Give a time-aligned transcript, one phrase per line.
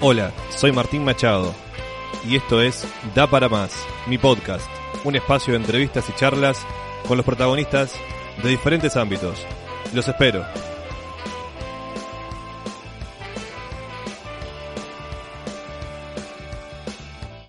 [0.00, 1.52] Hola, soy Martín Machado
[2.24, 3.72] y esto es Da para Más,
[4.06, 4.64] mi podcast,
[5.02, 6.64] un espacio de entrevistas y charlas
[7.08, 7.94] con los protagonistas
[8.40, 9.44] de diferentes ámbitos.
[9.92, 10.46] Los espero.